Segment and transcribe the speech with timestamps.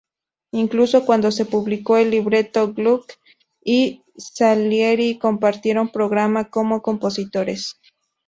[0.51, 3.07] Incluso cuando se publicó el libreto, Gluck
[3.63, 7.79] y Salieri compartieron programa como compositores.